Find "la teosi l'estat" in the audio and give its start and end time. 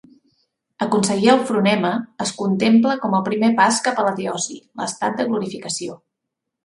4.09-5.21